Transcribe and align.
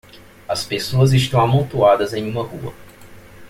As 0.47 0.65
pessoas 0.65 1.13
estão 1.13 1.39
amontoadas 1.41 2.11
em 2.15 2.27
uma 2.27 2.41
rua. 2.41 2.73